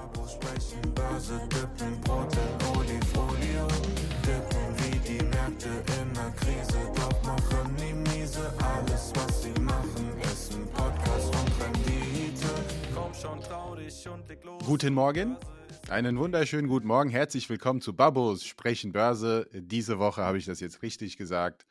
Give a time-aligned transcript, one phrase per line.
[0.00, 3.66] Babos sprechen Börse, dippen, Olifolie.
[4.24, 8.50] Dippen wie die Märkte in der Krise, doch machen die miese.
[8.62, 12.48] Alles, was sie machen, ist Podcast und Rendite.
[12.94, 14.62] Komm schon, trau dich und leg los.
[14.64, 15.36] Guten Morgen.
[15.90, 17.10] Einen wunderschönen guten Morgen.
[17.10, 19.48] Herzlich willkommen zu Babos Sprechen Börse.
[19.52, 21.66] Diese Woche habe ich das jetzt richtig gesagt.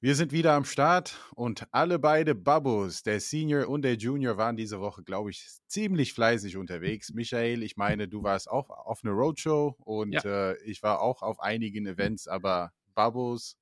[0.00, 4.56] Wir sind wieder am Start und alle beide Babos, der Senior und der Junior, waren
[4.56, 7.12] diese Woche, glaube ich, ziemlich fleißig unterwegs.
[7.12, 10.52] Michael, ich meine, du warst auch auf einer Roadshow und Ja.
[10.52, 13.56] äh, ich war auch auf einigen Events, aber Babos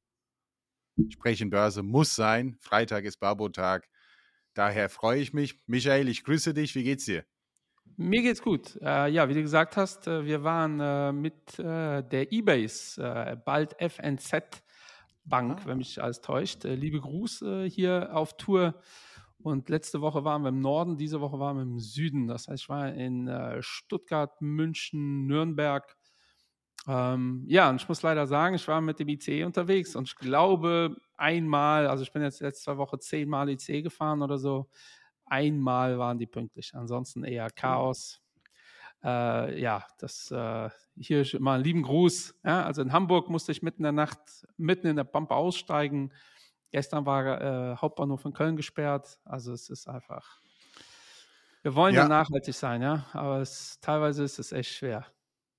[1.10, 2.56] Sprechen Börse muss sein.
[2.60, 3.88] Freitag ist Babo-Tag.
[4.54, 5.60] Daher freue ich mich.
[5.66, 6.74] Michael, ich grüße dich.
[6.74, 7.24] Wie geht's dir?
[7.96, 8.76] Mir geht's gut.
[8.82, 13.36] Äh, ja, wie du gesagt hast, äh, wir waren äh, mit äh, der eBase, äh,
[13.36, 14.62] bald FNZ
[15.26, 15.66] Bank, Ah.
[15.66, 16.64] wenn mich alles täuscht.
[16.64, 18.74] Äh, liebe Gruß äh, hier auf Tour.
[19.38, 22.26] Und letzte Woche waren wir im Norden, diese Woche waren wir im Süden.
[22.26, 25.96] Das heißt, ich war in äh, Stuttgart, München, Nürnberg.
[26.88, 30.16] Ähm, ja, und ich muss leider sagen, ich war mit dem ICE unterwegs und ich
[30.16, 34.68] glaube einmal, also ich bin jetzt letzte Woche zehnmal ICE gefahren oder so,
[35.26, 36.72] einmal waren die pünktlich.
[36.74, 38.20] Ansonsten eher Chaos.
[39.06, 42.34] Äh, ja, das äh, hier mal einen lieben Gruß.
[42.44, 44.18] Ja, also in Hamburg musste ich mitten in der Nacht,
[44.56, 46.12] mitten in der Pampe aussteigen.
[46.72, 47.40] Gestern war
[47.72, 49.20] äh, Hauptbahnhof in Köln gesperrt.
[49.24, 50.40] Also es ist einfach.
[51.62, 52.08] Wir wollen ja, Ja.
[52.08, 55.06] nachhaltig sein, ja, aber es, teilweise ist es echt schwer.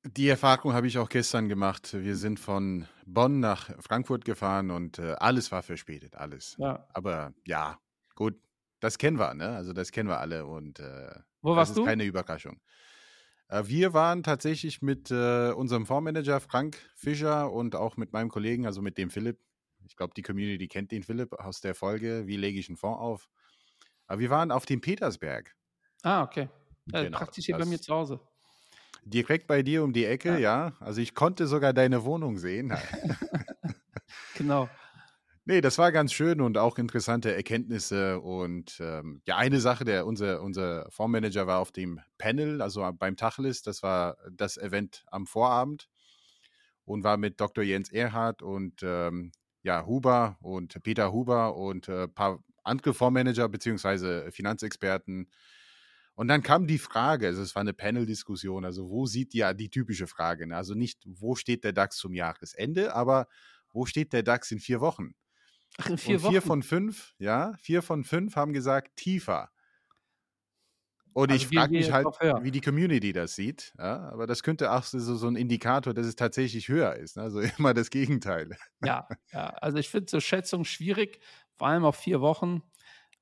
[0.06, 1.94] Die Erfahrung habe ich auch gestern gemacht.
[1.94, 6.56] Wir sind von Bonn nach Frankfurt gefahren und äh, alles war verspätet, alles.
[6.60, 6.88] Ja.
[6.94, 7.80] Aber ja,
[8.16, 8.36] gut,
[8.80, 9.50] das kennen wir, ne?
[9.50, 11.86] Also das kennen wir alle und äh, Wo das warst ist du?
[11.86, 12.62] keine Überraschung.
[13.50, 18.66] Äh, wir waren tatsächlich mit äh, unserem Fondsmanager Frank Fischer und auch mit meinem Kollegen,
[18.66, 19.40] also mit dem Philipp.
[19.86, 23.00] Ich glaube, die Community kennt den Philipp aus der Folge, wie lege ich einen Fonds
[23.00, 23.30] auf.
[24.08, 25.56] Aber wir waren auf dem Petersberg.
[26.04, 26.50] Ah, okay.
[26.92, 28.20] Ja, Genau, praktisch hier bei mir zu Hause.
[29.04, 30.74] Direkt bei dir um die Ecke, ja.
[30.80, 32.74] Also ich konnte sogar deine Wohnung sehen.
[34.36, 34.70] Genau.
[35.50, 38.20] Nee, das war ganz schön und auch interessante Erkenntnisse.
[38.20, 43.16] Und ähm, ja, eine Sache, der unser, unser Fondsmanager war auf dem Panel, also beim
[43.16, 45.88] Tacheles, das war das Event am Vorabend
[46.84, 47.64] und war mit Dr.
[47.64, 49.32] Jens Erhardt und ähm,
[49.64, 55.32] ja, Huber und Peter Huber und ein äh, paar andere Fondsmanager beziehungsweise Finanzexperten.
[56.16, 59.70] Und dann kam die Frage, also es war eine Panel-Diskussion, also wo sieht ja die
[59.70, 60.58] typische Frage, ne?
[60.58, 63.30] also nicht, wo steht der DAX zum Jahresende, aber
[63.72, 65.14] wo steht der DAX in vier Wochen?
[65.78, 66.32] Ach, in vier und Wochen.
[66.32, 69.52] vier von fünf, ja, vier von fünf haben gesagt tiefer.
[71.14, 72.06] Und Also ich frage mich halt,
[72.44, 73.74] wie die Community das sieht.
[73.80, 77.18] Ja, aber das könnte auch so, so ein Indikator, dass es tatsächlich höher ist.
[77.18, 77.24] Ne?
[77.24, 78.56] Also immer das Gegenteil.
[78.84, 81.20] Ja, ja, also ich finde so Schätzung schwierig,
[81.56, 82.62] vor allem auf vier Wochen.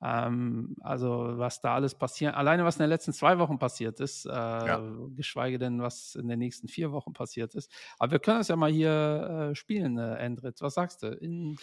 [0.01, 4.25] Ähm, also was da alles passiert, alleine was in den letzten zwei Wochen passiert ist,
[4.25, 4.79] äh,
[5.15, 7.71] geschweige denn, was in den nächsten vier Wochen passiert ist.
[7.97, 10.59] Aber wir können das ja mal hier äh, spielen, äh, Endrit.
[10.59, 11.07] Was sagst du?
[11.07, 11.57] In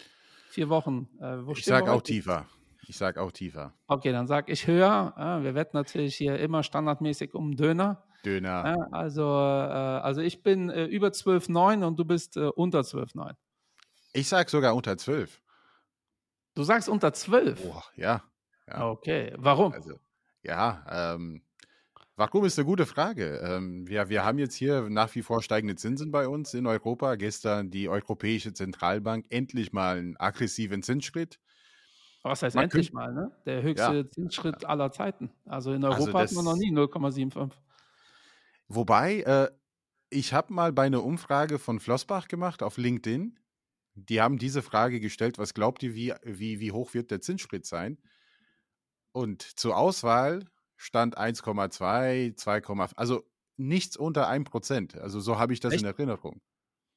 [0.53, 1.09] vier Wochen.
[1.19, 2.45] Äh, wo Ich sage auch tiefer.
[2.87, 3.73] Ich sage auch tiefer.
[3.87, 5.13] Okay, dann sage ich höher.
[5.17, 8.03] Ja, wir wetten natürlich hier immer standardmäßig um Döner.
[8.25, 8.87] Döner.
[8.91, 13.33] Also, äh, also ich bin äh, über 12,9 und du bist äh, unter 12,9.
[14.13, 15.41] Ich sage sogar unter zwölf.
[16.55, 17.63] Du sagst unter 12?
[17.63, 18.23] Boah, ja.
[18.67, 18.89] ja.
[18.89, 19.73] Okay, warum?
[19.73, 19.99] Also,
[20.43, 21.41] ja, ähm,
[22.15, 23.39] warum ist eine gute Frage.
[23.43, 27.15] Ähm, wir, wir haben jetzt hier nach wie vor steigende Zinsen bei uns in Europa.
[27.15, 31.39] Gestern die Europäische Zentralbank endlich mal einen aggressiven Zinsschritt.
[32.23, 33.31] Was heißt man endlich mal, ne?
[33.45, 35.31] Der höchste Zinsschritt aller Zeiten.
[35.45, 37.51] Also in Also Europa hatten wir noch nie 0,75.
[38.69, 39.51] Wobei, äh,
[40.09, 43.39] ich habe mal bei einer Umfrage von Flossbach gemacht auf LinkedIn.
[43.95, 47.65] Die haben diese Frage gestellt, was glaubt ihr, wie, wie, wie hoch wird der Zinssprit
[47.65, 47.99] sein?
[49.11, 50.45] Und zur Auswahl
[50.83, 52.61] stand 1,2, 2,
[52.97, 53.23] also
[53.57, 54.97] nichts unter 1%.
[54.99, 55.85] Also so habe ich das in Echt?
[55.85, 56.41] Erinnerung.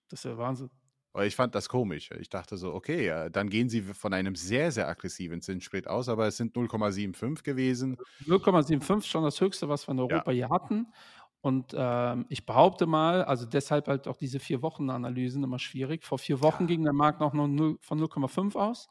[0.08, 0.70] Das ist ja Wahnsinn.
[1.12, 2.10] Aber ich fand das komisch.
[2.12, 6.26] Ich dachte so, okay, dann gehen sie von einem sehr, sehr aggressiven Zinssprit aus, aber
[6.26, 7.98] es sind 0,75 gewesen.
[8.24, 10.92] 0,75 ist schon das höchste, was wir in Europa hier hatten.
[11.40, 16.04] Und ähm, ich behaupte mal, also deshalb halt auch diese vier Wochen Analysen immer schwierig.
[16.04, 16.66] Vor vier Wochen Ja.
[16.66, 18.88] ging der Markt noch nur 0, von 0,5 aus.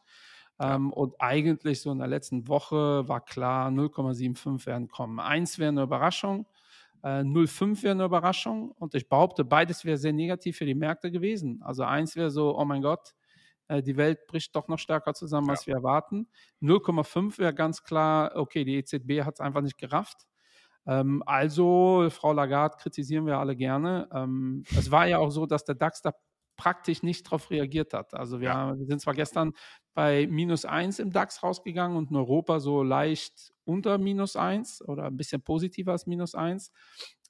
[0.60, 0.76] Ja.
[0.76, 5.20] Ähm, und eigentlich so in der letzten Woche war klar, 0,75 werden kommen.
[5.20, 6.48] Eins wäre eine Überraschung,
[7.04, 8.72] äh, 0,5 wäre eine Überraschung.
[8.72, 11.62] Und ich behaupte, beides wäre sehr negativ für die Märkte gewesen.
[11.64, 13.14] Also eins wäre so, oh mein Gott,
[13.68, 15.52] äh, die Welt bricht doch noch stärker zusammen, Ja.
[15.54, 16.28] als wir erwarten.
[16.62, 20.26] 0,5 wäre ganz klar, okay, die EZB hat es einfach nicht gerafft.
[20.88, 24.08] Ähm, also, Frau Lagarde kritisieren wir alle gerne.
[24.14, 26.14] Ähm, es war ja auch so, dass der DAX da
[26.58, 28.14] praktisch nicht darauf reagiert hat.
[28.14, 28.54] Also wir, Ja.
[28.54, 29.54] haben, wir sind zwar gestern
[29.94, 35.06] bei minus 1 im DAX rausgegangen und in Europa so leicht unter minus 1 oder
[35.06, 36.72] ein bisschen positiver als minus 1.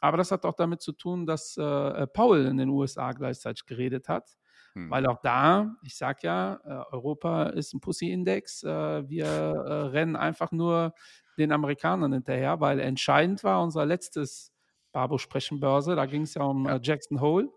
[0.02, 4.10] Aber das hat auch damit zu tun, dass äh, Paul in den USA gleichzeitig geredet
[4.10, 4.38] hat.
[4.74, 4.90] Hm.
[4.92, 8.64] Weil auch da, ich sag ja, äh, Europa ist ein Pussy-Index.
[8.64, 10.94] Äh, wir äh, rennen einfach nur
[11.38, 14.52] den Amerikanern hinterher, weil entscheidend war unser letztes
[14.92, 15.96] Babo-Sprechen-Börse.
[15.96, 16.76] Da ging es ja um Ja.
[16.76, 17.50] äh, Jackson Hole.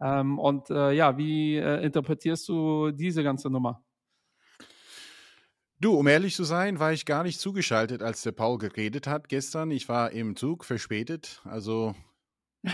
[0.00, 3.82] Ähm, und äh, ja, wie äh, interpretierst du diese ganze Nummer?
[5.80, 9.28] Du, um ehrlich zu sein, war ich gar nicht zugeschaltet, als der Paul geredet hat
[9.28, 9.72] gestern.
[9.72, 11.42] Ich war im Zug verspätet.
[11.44, 11.94] Also,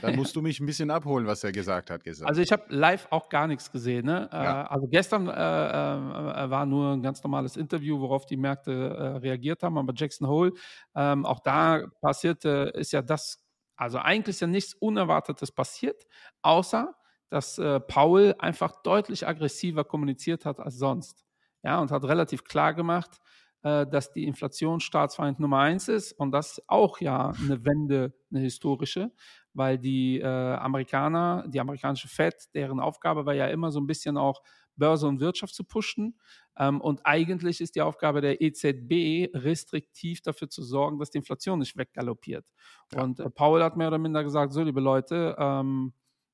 [0.02, 2.28] da musst du mich ein bisschen abholen, was er gesagt hat gestern.
[2.28, 4.04] Also ich habe live auch gar nichts gesehen.
[4.04, 4.28] Ne?
[4.30, 4.64] Ja.
[4.64, 9.02] Äh, also gestern äh, äh, war nur ein ganz normales Interview, worauf die Märkte äh,
[9.18, 9.78] reagiert haben.
[9.78, 10.52] Aber Jackson Hole,
[10.94, 13.42] ähm, auch da passierte, ist ja das,
[13.78, 16.04] also eigentlich ist ja nichts Unerwartetes passiert,
[16.42, 16.94] außer
[17.30, 21.24] dass äh, Paul einfach deutlich aggressiver kommuniziert hat als sonst.
[21.62, 23.20] Ja, und hat relativ klar gemacht,
[23.62, 28.40] äh, dass die Inflation Staatsfeind Nummer eins ist und das auch ja eine Wende, eine
[28.40, 29.12] historische,
[29.54, 34.16] weil die äh, Amerikaner, die amerikanische Fed, deren Aufgabe war ja immer so ein bisschen
[34.16, 34.42] auch
[34.78, 36.18] Börse und Wirtschaft zu pushen.
[36.56, 41.58] Ähm, und eigentlich ist die Aufgabe der EZB, restriktiv dafür zu sorgen, dass die Inflation
[41.58, 42.46] nicht weggaloppiert.
[42.92, 43.02] Ja.
[43.02, 45.92] Und äh, Paul hat mehr oder minder gesagt, so liebe Leute, ähm,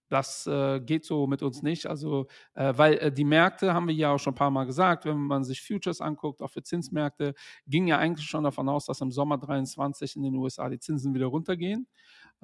[0.08, 1.86] das äh, geht so mit uns nicht.
[1.86, 5.06] Also, äh, weil äh, die Märkte, haben wir ja auch schon ein paar Mal gesagt,
[5.06, 7.34] wenn man sich Futures anguckt, auch für Zinsmärkte,
[7.66, 11.14] ging ja eigentlich schon davon aus, dass im Sommer 23 in den USA die Zinsen
[11.14, 11.88] wieder runtergehen.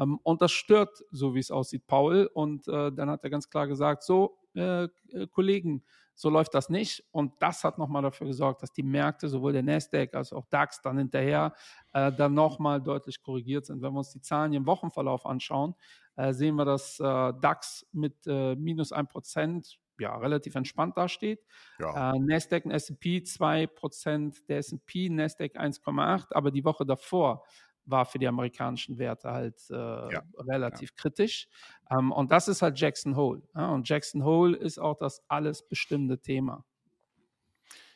[0.01, 2.29] Ähm, und das stört, so wie es aussieht, Paul.
[2.33, 4.89] Und äh, dann hat er ganz klar gesagt, so, äh, äh,
[5.31, 7.05] Kollegen, so läuft das nicht.
[7.13, 10.83] Und das hat nochmal dafür gesorgt, dass die Märkte, sowohl der Nasdaq als auch DAX,
[10.83, 11.55] dann hinterher
[11.93, 13.81] äh, dann nochmal deutlich korrigiert sind.
[13.81, 15.75] Wenn wir uns die Zahlen im Wochenverlauf anschauen,
[16.17, 21.45] äh, sehen wir, dass äh, DAX mit äh, minus 1% ja, relativ entspannt dasteht.
[21.79, 22.15] ja.
[22.15, 27.45] Äh, Nasdaq und S&P 2%, der S&P, Nasdaq 1,8, aber die Woche davor
[27.87, 31.49] war für die amerikanischen Werte halt äh, relativ kritisch.
[31.91, 33.43] Ähm, und das ist halt Jackson Hole.
[33.55, 33.71] Ja?
[33.71, 36.65] Und Jackson Hole ist auch das alles bestimmende Thema.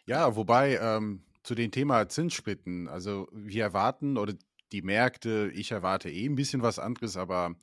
[0.06, 4.34] Ja, wobei ähm, zu dem Thema Zinssplitten, also wir erwarten oder
[4.72, 7.54] die Märkte, ich erwarte eh ein bisschen was anderes, aber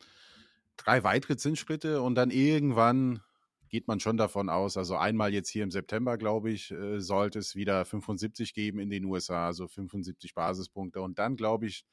[0.77, 3.21] drei weitere Zinssplitte und dann irgendwann
[3.69, 7.39] geht man schon davon aus, also einmal jetzt hier im September, glaube ich, äh, sollte
[7.39, 11.85] es wieder 75 geben in den USA, also 75 Basispunkte und dann, glaube ich,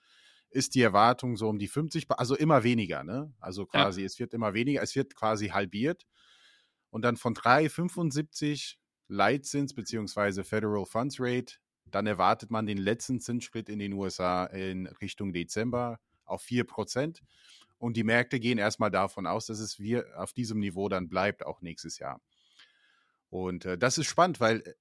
[0.50, 3.32] ist die Erwartung so um die 50, Ba- also immer weniger, ne?
[3.40, 3.88] Also Ja.
[3.88, 6.06] quasi, es wird immer weniger, es wird quasi halbiert
[6.90, 8.78] und dann von 3,75
[9.08, 11.56] Leitzins beziehungsweise Federal Funds Rate,
[11.86, 17.22] dann erwartet man den letzten Zinsschritt in den USA in Richtung Dezember auf 4%.
[17.78, 21.46] Und die Märkte gehen erstmal davon aus, dass es wir auf diesem Niveau dann bleibt,
[21.46, 22.20] auch nächstes Jahr.
[23.30, 24.74] Und äh, das ist spannend, weil äh,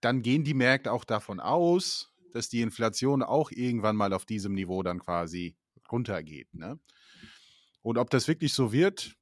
[0.00, 4.54] dann gehen die Märkte auch davon aus, dass die Inflation auch irgendwann mal auf diesem
[4.54, 5.56] Niveau dann quasi
[5.90, 6.52] runtergeht.
[6.54, 6.78] Ne?
[7.82, 9.16] Und ob das wirklich so wird,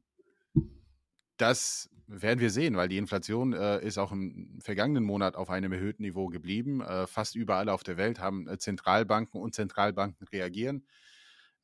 [1.36, 5.72] das werden wir sehen, weil die Inflation äh, ist auch im vergangenen Monat auf einem
[5.72, 6.80] erhöhten Niveau geblieben.
[6.80, 10.86] Äh, fast überall auf der Welt haben äh, Zentralbanken und Zentralbanken reagieren.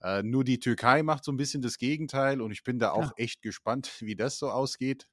[0.01, 3.13] Äh, nur die Türkei macht so ein bisschen das Gegenteil und ich bin da auch
[3.17, 5.09] echt gespannt, wie das so ausgeht.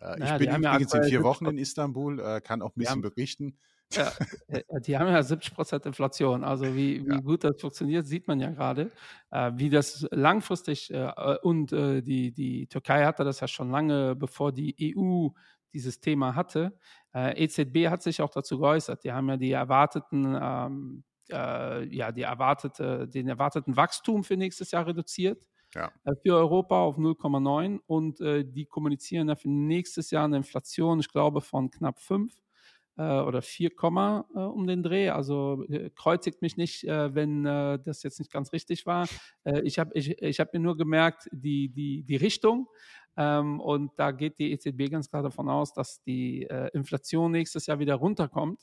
[0.00, 2.70] Äh, Naja, ich bin ja übrigens in vier 70 Wochen in Istanbul, äh, kann auch
[2.70, 3.58] ein bisschen haben- berichten.
[3.94, 4.16] Ja,
[4.48, 6.44] äh, die haben ja 70 Prozent Inflation.
[6.44, 7.20] Also wie, wie Ja.
[7.22, 8.92] gut das funktioniert, sieht man ja gerade.
[9.30, 11.12] Äh, wie das langfristig äh,
[11.42, 15.30] und äh, die, die Türkei hatte das ja schon lange, bevor die EU
[15.72, 16.78] dieses Thema hatte.
[17.14, 19.04] Äh, EZB hat sich auch dazu geäußert.
[19.04, 24.70] Die haben ja die erwarteten, ähm, äh, ja, die erwartete, den erwarteten Wachstum für nächstes
[24.72, 25.44] Jahr reduziert.
[25.74, 25.92] Ja.
[26.04, 31.00] äh, Für Europa auf 0,9 und äh, die kommunizieren ja für nächstes Jahr eine Inflation,
[31.00, 32.45] ich glaube, von knapp 5 äh,
[33.02, 35.10] oder 4, Komma, äh, um den Dreh.
[35.10, 39.06] Also äh, kreuzigt mich nicht, äh, wenn äh, das jetzt nicht ganz richtig war.
[39.44, 42.68] Äh, ich habe ich, ich hab mir nur gemerkt, die, die, die Richtung.
[43.16, 47.66] Ähm, und da geht die EZB ganz klar davon aus, dass die äh, Inflation nächstes
[47.66, 48.60] Jahr wieder runterkommt.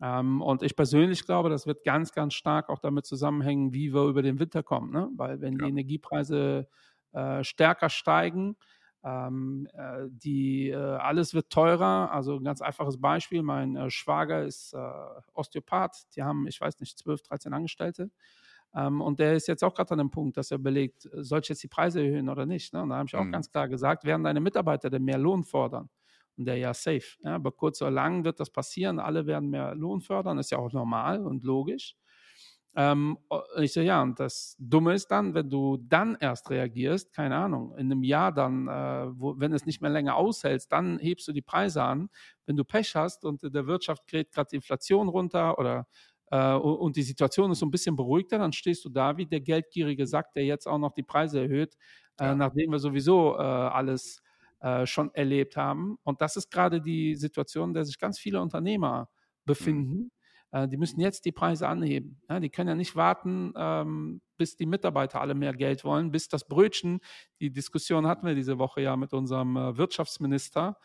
[0.00, 4.04] Ähm, und ich persönlich glaube, das wird ganz, ganz stark auch damit zusammenhängen, wie wir
[4.08, 4.92] über den Winter kommen.
[4.92, 5.08] Ne?
[5.16, 5.64] Weil wenn Ja.
[5.64, 6.68] die Energiepreise
[7.12, 8.56] äh, stärker steigen,
[9.04, 12.10] ähm, äh, die, äh, alles wird teurer.
[12.12, 13.42] Also ein ganz einfaches Beispiel.
[13.42, 14.78] Mein äh, Schwager ist äh,
[15.34, 16.14] Osteopath.
[16.16, 18.10] Die haben, ich weiß nicht, 12, 13 Angestellte.
[18.74, 21.40] Ähm, und der ist jetzt auch gerade an dem Punkt, dass er überlegt, äh, soll
[21.40, 22.72] ich jetzt die Preise erhöhen oder nicht?
[22.74, 22.82] Ne?
[22.82, 23.30] Und da habe ich auch Mhm.
[23.30, 25.88] ganz klar gesagt, werden deine Mitarbeiter denn mehr Lohn fordern?
[26.36, 27.16] Und der ja safe.
[27.24, 29.00] Ja, aber kurz oder lang wird das passieren.
[29.00, 31.96] Alle werden mehr Lohn fördern, ist ja auch normal und logisch.
[32.76, 33.18] Ähm,
[33.56, 37.72] ich so, ja, und das Dumme ist dann, wenn du dann erst reagierst, keine Ahnung,
[37.76, 41.32] in einem Jahr dann, äh, wo, wenn es nicht mehr länger aushältst, dann hebst du
[41.32, 42.08] die Preise an.
[42.46, 45.86] Wenn du Pech hast und in der Wirtschaft gerät gerade die Inflation runter oder
[46.30, 49.40] äh, und die Situation ist so ein bisschen beruhigter, dann stehst du da wie der
[49.40, 51.74] geldgierige Sack, der jetzt auch noch die Preise erhöht,
[52.20, 52.34] äh, ja.
[52.34, 54.22] nachdem wir sowieso äh, alles
[54.60, 55.98] äh, schon erlebt haben.
[56.04, 59.06] Und das ist gerade die Situation, in der sich ganz viele Unternehmer mhm.
[59.46, 59.98] befinden.
[59.98, 60.10] Mhm
[60.52, 62.20] die müssen jetzt die Preise anheben.
[62.28, 66.28] Ja, die können ja nicht warten, ähm, bis die Mitarbeiter alle mehr Geld wollen, bis
[66.28, 67.00] das Brötchen,
[67.40, 70.78] die Diskussion hatten wir diese Woche ja mit unserem äh, Wirtschaftsminister,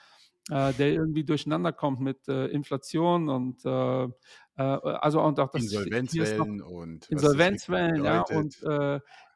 [0.49, 4.09] äh, der irgendwie durcheinander kommt mit äh, Inflation und äh, äh,
[4.57, 8.61] also und auch das Insolvenzwellen und Insolvenzwellen, ja und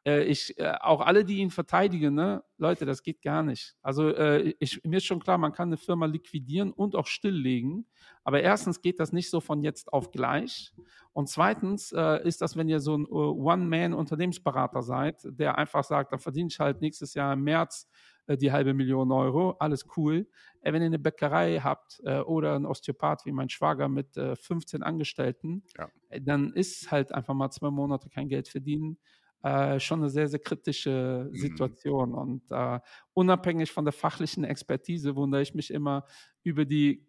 [0.08, 3.76] äh, ich, äh, auch alle, die ihn verteidigen, ne, Leute, das geht gar nicht.
[3.82, 7.86] Also äh, ich, mir ist schon klar, man kann eine Firma liquidieren und auch stilllegen.
[8.24, 10.72] Aber erstens geht das nicht so von jetzt auf gleich.
[11.12, 16.12] Und zweitens äh, ist das, wenn ihr so ein uh, One-Man-Unternehmensberater seid, der einfach sagt,
[16.12, 17.88] dann verdiene ich halt nächstes Jahr im März
[18.26, 20.26] äh, die halbe Million Euro, alles cool.
[20.62, 25.64] Äh, wenn ihr eine Bäckerei habt oder einen Osteopath wie mein Schwager mit 15 Angestellten,
[25.76, 25.88] ja.
[26.20, 28.98] dann ist halt einfach mal zwei Monate kein Geld verdienen
[29.42, 31.36] äh, schon eine sehr, sehr kritische mhm.
[31.36, 32.10] Situation.
[32.10, 32.14] Mhm.
[32.14, 32.80] Und äh,
[33.14, 36.04] unabhängig von der fachlichen Expertise wundere ich mich immer
[36.42, 37.06] über die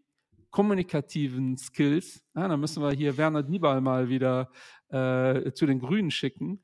[0.52, 2.24] kommunikativen Skills.
[2.36, 4.52] Ja, da müssen wir hier Werner Diebal mal wieder
[4.90, 6.64] äh, zu den Grünen schicken.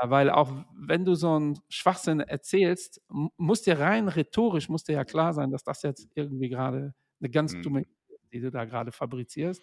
[0.00, 4.94] Äh, weil auch wenn du so einen Schwachsinn erzählst, muss dir rein rhetorisch, muss dir
[4.94, 7.62] ja klar sein, dass das jetzt irgendwie gerade eine ganz mhm.
[7.62, 7.84] dumme
[8.34, 9.62] die du da gerade fabrizierst.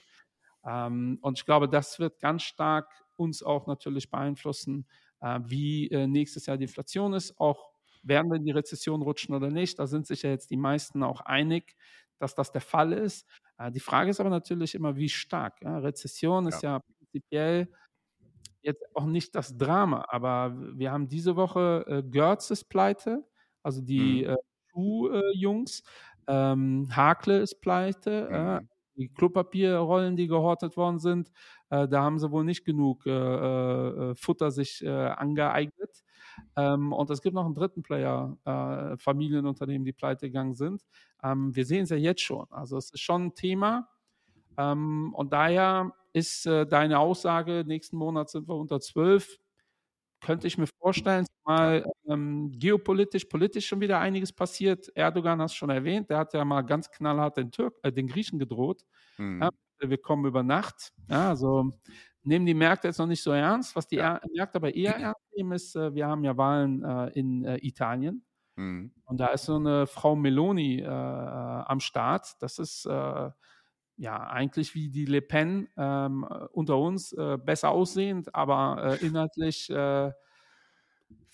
[0.66, 4.88] Ähm, und ich glaube, das wird ganz stark uns auch natürlich beeinflussen,
[5.22, 7.72] wie äh, nächstes Jahr die Inflation ist, auch
[8.04, 9.78] werden wir in die Rezession rutschen oder nicht.
[9.78, 11.76] Da sind sich ja jetzt die meisten auch einig,
[12.18, 13.28] dass das der Fall ist.
[13.58, 15.60] Äh, die Frage ist aber natürlich immer, wie stark.
[15.62, 17.72] Rezession ist ja, ja prinzipiell
[18.64, 23.24] jetzt auch nicht das Drama, aber wir haben diese Woche äh, Görz ist pleite,
[23.64, 24.30] also die mhm.
[24.30, 24.36] äh,
[24.72, 25.84] Schuhjungs.
[26.28, 28.60] Ähm, Hakle ist pleite.
[28.62, 28.70] Mhm
[29.02, 31.32] die Klopapierrollen, die gehortet worden sind,
[31.70, 36.04] äh, da haben sie wohl nicht genug äh, äh Futter sich äh, angeeignet.
[36.56, 40.84] Ähm, und es gibt noch einen dritten Player, äh, Familienunternehmen, die pleite gegangen sind.
[41.24, 42.46] Ähm, wir sehen es ja jetzt schon.
[42.52, 43.90] Also es ist schon ein Thema.
[44.58, 49.38] Ähm, und daher ist äh, deine Aussage, nächsten Monat sind wir unter 12,
[50.22, 54.90] könnte ich mir vorstellen, mal ähm, geopolitisch, politisch schon wieder einiges passiert.
[54.96, 58.08] Erdogan hast du schon erwähnt, der hat ja mal ganz knallhart den, Türk, äh, den
[58.08, 58.84] Griechen gedroht.
[59.18, 59.42] Mhm.
[59.42, 59.50] Ja,
[59.80, 60.94] wir kommen über Nacht.
[61.10, 61.72] Ja, also
[62.24, 63.76] nehmen die Märkte jetzt noch nicht so ernst.
[63.76, 64.20] Was die ja.
[64.34, 68.24] Märkte aber eher ernst nehmen, ist, äh, wir haben ja Wahlen äh, in äh, Italien.
[68.56, 68.94] Mhm.
[69.06, 72.36] Und da ist so eine Frau Meloni äh, am Start.
[72.40, 72.88] Das ist
[73.98, 79.70] ja, eigentlich wie die Le Pen ähm, unter uns äh, besser aussehend, aber äh, inhaltlich
[79.70, 80.12] äh,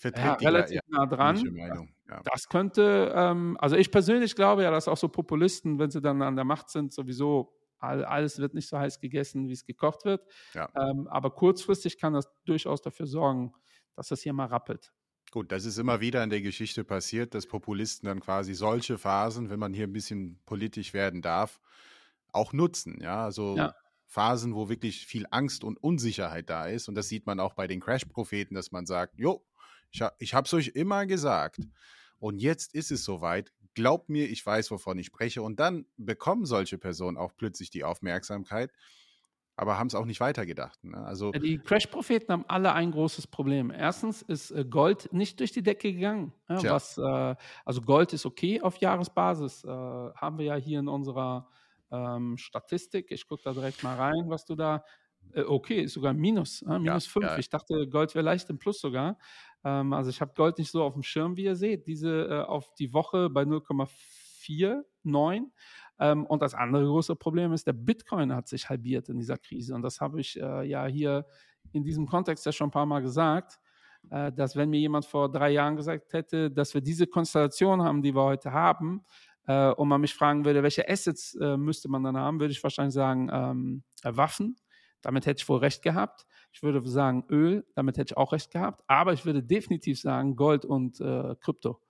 [0.02, 1.42] ja, relativ ja, nah dran.
[1.52, 2.20] Meinung, ja.
[2.32, 6.22] Das könnte, ähm, also ich persönlich glaube ja, dass auch so Populisten, wenn sie dann
[6.22, 10.04] an der Macht sind, sowieso all, alles wird nicht so heiß gegessen, wie es gekocht
[10.04, 10.24] wird.
[10.54, 13.52] Ähm, aber kurzfristig kann das durchaus dafür sorgen,
[13.94, 14.92] dass das hier mal rappelt.
[15.30, 19.50] Gut, das ist immer wieder in der Geschichte passiert, dass Populisten dann quasi solche Phasen,
[19.50, 21.60] wenn man hier ein bisschen politisch werden darf,
[22.32, 22.98] auch nutzen.
[23.00, 23.74] Ja, also ja.
[24.06, 26.88] Phasen, wo wirklich viel Angst und Unsicherheit da ist.
[26.88, 29.44] Und das sieht man auch bei den Crash-Propheten, dass man sagt, jo,
[29.90, 31.60] ich, ich habe es euch immer gesagt.
[32.18, 33.52] Und jetzt ist es soweit.
[33.74, 35.42] Glaubt mir, ich weiß, wovon ich spreche.
[35.42, 38.72] Und dann bekommen solche Personen auch plötzlich die Aufmerksamkeit,
[39.56, 40.82] aber haben es auch nicht weitergedacht.
[40.82, 40.96] Ne?
[41.04, 43.70] Also die Crash-Propheten haben alle ein großes Problem.
[43.70, 46.32] Erstens ist äh, Gold nicht durch die Decke gegangen.
[46.48, 49.64] Ja, was, äh, also Gold ist okay auf Jahresbasis.
[49.64, 51.48] Äh, haben wir ja hier in unserer
[51.90, 53.10] ähm, Statistik.
[53.10, 54.84] Ich gucke da direkt mal rein, was du da.
[55.32, 57.26] Äh, okay, ist sogar Minus, äh, minus 5.
[57.26, 59.18] Ja, ich dachte, Gold wäre leicht im Plus sogar.
[59.64, 61.86] Ähm, also ich habe Gold nicht so auf dem Schirm, wie ihr seht.
[61.86, 65.42] Diese äh, auf die Woche bei 0,49.
[66.00, 69.74] Ähm, und das andere große Problem ist, der Bitcoin hat sich halbiert in dieser Krise.
[69.74, 71.26] Und das habe ich äh, ja hier
[71.72, 73.58] in diesem Kontext ja schon ein paar Mal gesagt
[74.10, 78.02] äh, dass wenn mir jemand vor drei Jahren gesagt hätte, dass wir diese Konstellation haben,
[78.02, 79.04] die wir heute haben,
[79.48, 82.62] äh, und man mich fragen würde, welche Assets äh, müsste man dann haben, würde ich
[82.62, 84.56] wahrscheinlich sagen, ähm, äh, Waffen.
[85.00, 86.26] Damit hätte ich wohl recht gehabt.
[86.52, 88.82] Ich würde sagen Öl, damit hätte ich auch recht gehabt.
[88.88, 91.80] Aber ich würde definitiv sagen Gold und äh, Krypto.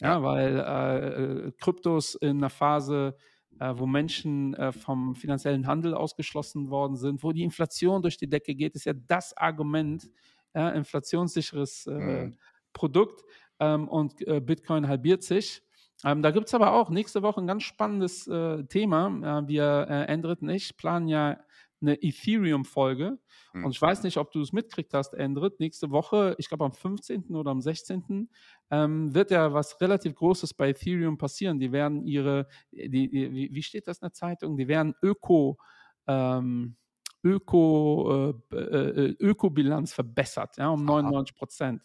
[0.00, 3.16] Ja, ja weil äh, äh, Kryptos in einer Phase,
[3.60, 8.76] wo Menschen vom finanziellen Handel ausgeschlossen worden sind, wo die Inflation durch die Decke geht,
[8.76, 10.08] ist ja das Argument,
[10.54, 12.36] inflationssicheres mhm.
[12.72, 13.24] Produkt.
[13.58, 15.64] Ähm, und Bitcoin halbiert sich.
[16.04, 19.40] Ähm, da gibt es aber auch nächste Woche ein ganz spannendes äh, Thema.
[19.40, 21.38] Äh, wir, äh, Endrit und ich, planen ja
[21.80, 23.18] eine Ethereum-Folge.
[23.52, 23.64] Hm.
[23.64, 25.60] Und ich weiß nicht, ob du es mitkriegt hast, Endrit.
[25.60, 27.34] Nächste Woche, ich glaube am 15.
[27.34, 28.28] oder am 16.
[28.70, 31.58] Ähm, wird ja was relativ Großes bei Ethereum passieren.
[31.58, 34.56] Die werden ihre, die, die, wie, wie steht das in der Zeitung?
[34.56, 35.58] Die werden Öko,
[36.06, 36.76] ähm,
[37.24, 41.82] Öko, äh, äh, Ökobilanz verbessert, ja, um 99 Prozent.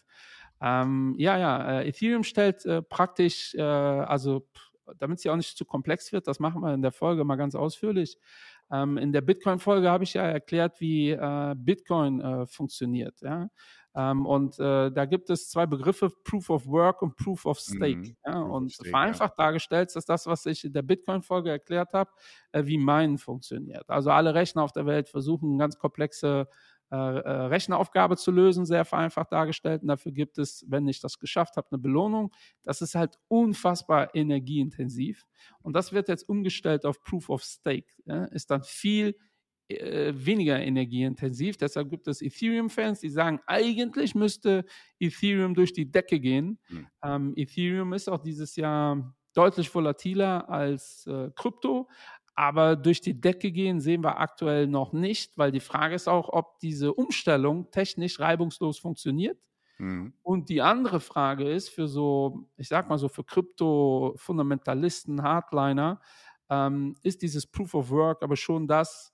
[0.64, 4.48] Ähm, ja, ja, äh, Ethereum stellt äh, praktisch, äh, also
[4.98, 7.36] damit es ja auch nicht zu komplex wird, das machen wir in der Folge mal
[7.36, 8.18] ganz ausführlich.
[8.72, 13.22] Ähm, in der Bitcoin-Folge habe ich ja erklärt, wie äh, Bitcoin äh, funktioniert.
[13.22, 13.50] Ja?
[13.94, 17.98] Ähm, und äh, da gibt es zwei Begriffe, Proof of Work und Proof of Stake.
[17.98, 18.16] Mhm.
[18.26, 18.32] Ja?
[18.32, 22.12] Proof of Und Stake, vereinfacht dargestellt ist das, was ich in der Bitcoin-Folge erklärt habe,
[22.54, 23.90] wie Minen funktioniert.
[23.90, 26.54] Also alle Rechner auf der Welt versuchen ganz komplexe äh,
[26.96, 29.82] äh, Rechenaufgabe zu lösen, sehr vereinfacht dargestellt.
[29.82, 32.32] Und dafür gibt es, wenn ich das geschafft habe, eine Belohnung.
[32.64, 35.26] Das ist halt unfassbar energieintensiv.
[35.62, 37.88] Und das wird jetzt umgestellt auf Proof of Stake.
[38.06, 38.26] Ja?
[38.26, 39.16] Ist dann viel
[39.70, 41.58] äh, weniger energieintensiv.
[41.58, 44.66] Deshalb gibt es Ethereum-Fans, die sagen, eigentlich müsste
[45.00, 46.60] Ethereum durch die Decke gehen.
[46.68, 46.88] Hm.
[47.04, 51.90] Ähm, Ethereum ist auch dieses Jahr deutlich volatiler als äh, Krypto.
[52.36, 56.30] Aber durch die Decke gehen sehen wir aktuell noch nicht, weil die Frage ist auch,
[56.30, 59.38] ob diese Umstellung technisch reibungslos funktioniert.
[59.78, 60.14] Mhm.
[60.24, 66.00] Und die andere Frage ist für so, ich sag mal so, für Krypto-Fundamentalisten, Hardliner,
[66.50, 69.13] ähm, ist dieses Proof of Work aber schon das,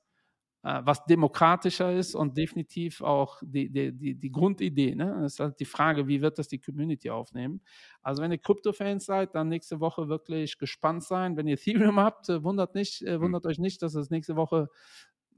[0.61, 4.93] was demokratischer ist und definitiv auch die, die, die, die Grundidee.
[4.93, 5.23] Ne?
[5.23, 7.61] Es ist halt die Frage, wie wird das die Community aufnehmen?
[8.01, 11.37] Also wenn ihr Krypto-Fans seid, dann nächste Woche wirklich gespannt sein.
[11.37, 14.67] Wenn ihr Ethereum habt, äh, wundert, nicht, äh, wundert euch nicht, dass es nächste Woche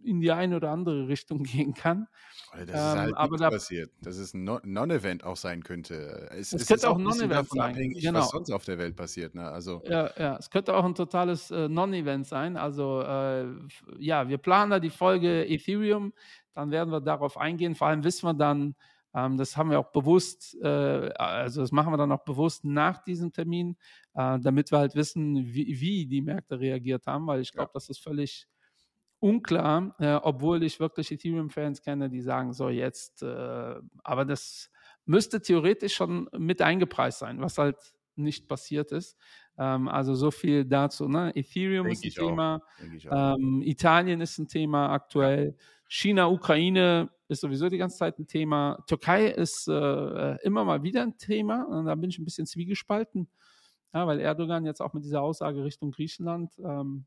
[0.03, 2.07] in die eine oder andere Richtung gehen kann.
[2.51, 3.91] Das Ähm, ist halt aber nichts da- passiert.
[4.01, 6.29] Dass es ein No- Non-Event auch sein könnte.
[6.31, 8.19] Es, Es es könnte ist auch ein Non-Event sein, genau.
[8.19, 9.35] was sonst auf der Welt passiert.
[9.35, 9.47] Ne?
[9.49, 12.57] Also, Ja, ja, es könnte auch ein totales äh, Non-Event sein.
[12.57, 13.45] Also äh,
[13.99, 16.13] ja, wir planen da die Folge Ethereum,
[16.53, 17.75] dann werden wir darauf eingehen.
[17.75, 18.75] Vor allem wissen wir dann,
[19.13, 20.67] ähm, das haben wir auch bewusst, äh,
[21.15, 23.77] also das machen wir dann auch bewusst nach diesem Termin,
[24.13, 27.89] äh, damit wir halt wissen, wie, wie die Märkte reagiert haben, weil ich glaube, das
[27.89, 28.47] ist völlig
[29.21, 34.71] unklar, äh, obwohl ich wirklich Ethereum-Fans kenne, die sagen, so jetzt, äh, aber das
[35.05, 37.77] müsste theoretisch schon mit eingepreist sein, was halt
[38.15, 39.15] nicht passiert ist.
[39.57, 41.07] Ähm, also so viel dazu.
[41.07, 41.31] Ne?
[41.35, 42.27] Ethereum Denk ist ein.
[42.27, 42.61] Thema,
[43.09, 45.55] ähm, Italien ist ein Thema aktuell,
[45.87, 51.03] China, Ukraine ist sowieso die ganze Zeit ein Thema, Türkei ist äh, immer mal wieder
[51.03, 53.29] ein Thema und da bin ich ein bisschen zwiegespalten,
[53.93, 57.05] ja, weil Erdogan jetzt auch mit dieser Aussage Richtung Griechenland ähm,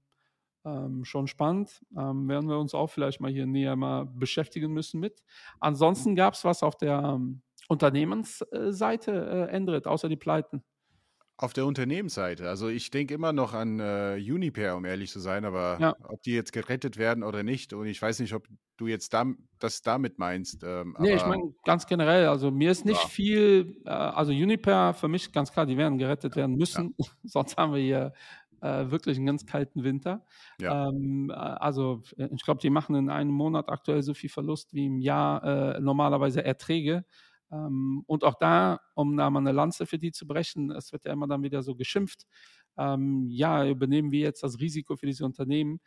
[0.64, 1.84] ähm, schon spannend.
[1.96, 5.22] Ähm, werden wir uns auch vielleicht mal hier näher mal beschäftigen müssen mit.
[5.60, 10.62] Ansonsten gab es was auf der ähm, Unternehmensseite, äh, Endrit, außer die Pleiten.
[11.36, 12.48] Auf der Unternehmensseite.
[12.48, 15.94] Also ich denke immer noch an äh, Unipair, um ehrlich zu sein, aber Ja.
[16.04, 17.72] ob die jetzt gerettet werden oder nicht.
[17.72, 18.46] Und ich weiß nicht, ob
[18.76, 20.62] du jetzt dam das damit meinst.
[20.62, 23.08] Ähm, Nee, ich meine ganz generell, also mir ist nicht Ja.
[23.08, 27.72] viel, äh, also Uniper für mich ganz klar, die werden gerettet werden müssen, sonst haben
[27.72, 28.12] wir hier
[28.64, 30.24] äh, wirklich einen ganz kalten Winter.
[30.58, 30.88] Ja.
[30.88, 34.72] Ähm, äh, also äh, ich glaube, die machen in einem Monat aktuell so viel Verlust
[34.72, 37.04] wie im Jahr äh, normalerweise Erträge.
[37.52, 41.04] Ähm, und auch da, um da mal eine Lanze für die zu brechen, es wird
[41.04, 42.26] ja immer dann wieder so geschimpft,
[42.78, 45.80] ähm, ja, übernehmen wir jetzt das Risiko für diese Unternehmen.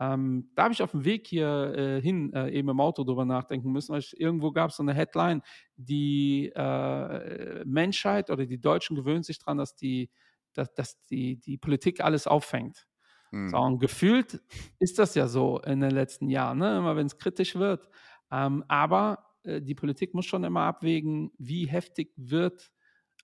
[0.00, 3.26] Ähm, da habe ich auf dem Weg hier äh, hin äh, eben im Auto drüber
[3.26, 3.92] nachdenken müssen.
[3.92, 5.42] Weil ich, irgendwo gab es so eine Headline,
[5.76, 10.10] die äh, Menschheit oder die Deutschen gewöhnen sich daran, dass die,
[10.54, 12.86] dass, dass die, die Politik alles auffängt.
[13.30, 13.48] Hm.
[13.48, 14.40] So, und gefühlt
[14.78, 16.78] ist das ja so in den letzten Jahren, ne?
[16.78, 17.88] immer wenn es kritisch wird.
[18.30, 22.70] Ähm, aber äh, die Politik muss schon immer abwägen, wie heftig wird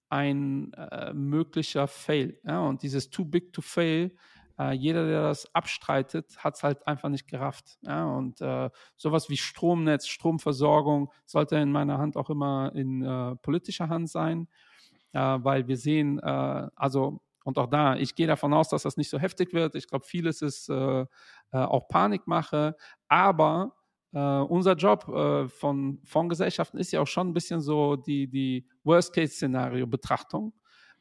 [0.09, 2.41] ein äh, möglicher Fail.
[2.45, 2.61] Ja?
[2.61, 4.17] Und dieses too big to fail,
[4.59, 7.79] äh, jeder, der das abstreitet, hat es halt einfach nicht gerafft.
[7.83, 8.05] Ja?
[8.07, 13.89] Und äh, sowas wie Stromnetz, Stromversorgung sollte in meiner Hand auch immer in äh, politischer
[13.89, 14.49] Hand sein,
[15.17, 19.09] weil wir sehen, äh, also und auch da, ich gehe davon aus, dass das nicht
[19.09, 19.75] so heftig wird.
[19.75, 21.07] Ich glaube, vieles ist äh, äh,
[21.53, 22.77] auch Panikmache,
[23.09, 23.75] aber
[24.13, 28.67] äh, unser Job äh, von Fondsgesellschaften ist ja auch schon ein bisschen so die, die
[28.85, 30.53] Worst-Case-Szenario-Betrachtung.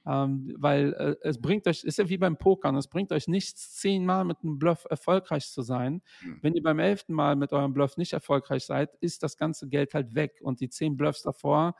[0.05, 3.73] Ähm, weil äh, es bringt euch, ist ja wie beim Pokern, es bringt euch nichts,
[3.75, 6.01] zehnmal mit einem Bluff erfolgreich zu sein.
[6.23, 6.39] Mhm.
[6.41, 9.93] Wenn ihr beim elften Mal mit eurem Bluff nicht erfolgreich seid, ist das ganze Geld
[9.93, 11.75] halt weg und die zehn Bluffs davor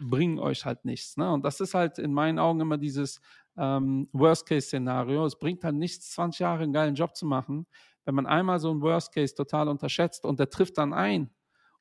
[0.00, 1.16] bringen euch halt nichts.
[1.16, 1.30] Ne?
[1.32, 3.20] Und das ist halt in meinen Augen immer dieses
[3.56, 5.24] ähm, Worst-Case-Szenario.
[5.26, 7.66] Es bringt halt nichts, 20 Jahre einen geilen Job zu machen,
[8.04, 11.30] wenn man einmal so einen Worst-Case total unterschätzt und der trifft dann ein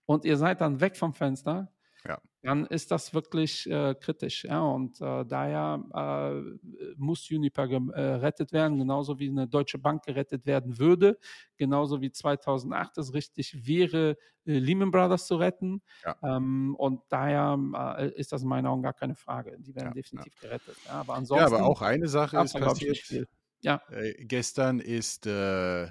[0.05, 1.71] und ihr seid dann weg vom Fenster,
[2.07, 2.19] Ja.
[2.41, 4.45] dann ist das wirklich äh, kritisch.
[4.45, 4.61] Ja?
[4.61, 10.79] Und äh, daher äh, muss Uniper gerettet werden, genauso wie eine Deutsche Bank gerettet werden
[10.79, 11.17] würde,
[11.57, 14.11] genauso wie 2008 es richtig wäre,
[14.45, 15.81] äh, Lehman Brothers zu retten.
[16.05, 16.15] Ja.
[16.23, 17.57] Ähm, und daher
[17.99, 19.57] äh, ist das in meinen Augen gar keine Frage.
[19.59, 20.77] Die werden Ja, definitiv gerettet.
[20.85, 20.91] Ja?
[21.01, 22.97] Aber Ja, ansonsten aber auch eine Sache ist passiert.
[22.97, 23.27] viel.
[23.61, 25.87] Ja, Äh, gestern ist äh,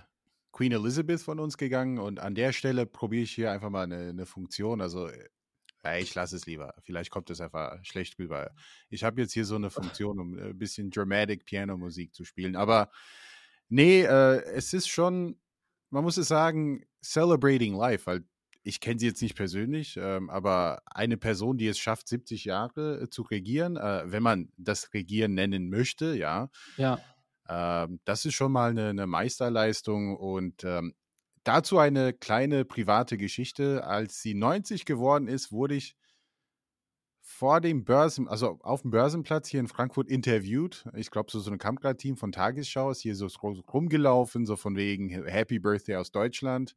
[0.52, 4.08] Queen Elizabeth von uns gegangen und an der Stelle probiere ich hier einfach mal eine,
[4.08, 4.80] eine Funktion.
[4.80, 5.08] Also,
[5.86, 6.74] äh, ich lasse es lieber.
[6.82, 8.50] Vielleicht kommt es einfach schlecht rüber.
[8.88, 9.70] Ich habe jetzt hier so eine
[10.00, 12.56] Funktion, um äh, ein bisschen Dramatic Piano-Musik zu spielen.
[12.56, 12.90] Aber
[13.68, 15.38] nee, äh, es ist schon,
[15.90, 18.24] man muss es sagen, celebrating life, weil
[18.66, 23.02] ich kenne sie jetzt nicht persönlich, ähm, aber eine Person, die es schafft, 70 Jahre
[23.02, 26.98] äh, zu regieren, äh, wenn man das Regieren nennen möchte, ja, ja.
[27.48, 30.94] ähm, das ist schon mal eine, eine Meisterleistung und ähm,
[31.46, 33.84] dazu eine kleine private Geschichte.
[33.86, 35.96] Als sie 90 geworden ist, wurde ich
[37.20, 40.86] vor dem Börsen, also auf dem Börsenplatz hier in Frankfurt interviewt.
[40.94, 43.26] Ich glaube, so, so ein Kampfgrad-Team von Tagesschau ist hier so
[43.72, 46.76] rumgelaufen, so von wegen Happy Birthday aus Deutschland.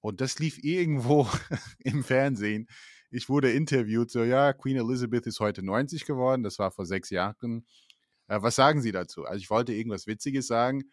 [0.00, 1.28] Und das lief irgendwo
[1.78, 2.68] im Fernsehen.
[3.10, 7.10] Ich wurde interviewt, so ja, Queen Elizabeth ist heute 90 geworden, das war vor sechs
[7.10, 7.66] Jahren.
[8.28, 9.24] Äh, was sagen Sie dazu?
[9.24, 10.84] Also ich wollte irgendwas Witziges sagen.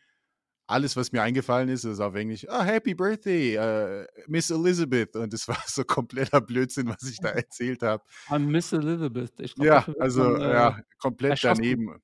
[0.65, 5.15] Alles, was mir eingefallen ist, ist auf Englisch, oh, Happy Birthday, äh, Miss Elizabeth.
[5.15, 8.03] Und das war so kompletter Blödsinn, was ich da erzählt habe.
[8.27, 9.39] An Miss Elizabeth.
[9.39, 12.01] Ich glaub, Ja, also man, äh, ja, komplett daneben.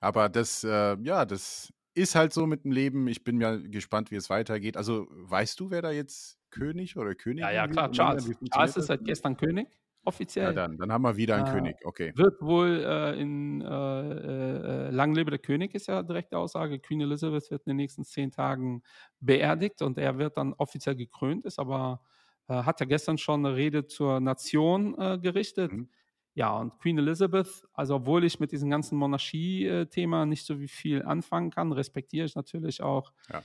[0.00, 3.08] Aber das, äh, ja, das ist halt so mit dem Leben.
[3.08, 4.76] Ich bin mal gespannt, wie es weitergeht.
[4.76, 7.92] Also, weißt du, wer da jetzt König oder Königin Ja, ja, wird klar?
[7.92, 8.30] Charles.
[8.52, 9.68] Charles ist seit gestern König,
[10.08, 10.46] offiziell.
[10.46, 11.76] Ja, dann, dann haben wir wieder einen Äh, König.
[11.84, 12.12] Okay.
[12.16, 16.78] Wird wohl äh, in äh, äh, Lang lebe der König, ist ja direkte Aussage.
[16.80, 18.82] Queen Elizabeth wird in den nächsten zehn Tagen
[19.20, 22.02] beerdigt und er wird dann offiziell gekrönt, ist aber,
[22.48, 25.72] äh, hat ja gestern schon eine Rede zur Nation äh, gerichtet.
[25.72, 25.90] Mhm.
[26.34, 31.50] Ja, und Queen Elizabeth, also obwohl ich mit diesem ganzen Monarchie-Thema nicht so viel anfangen
[31.50, 33.42] kann, respektiere ich natürlich auch Ja.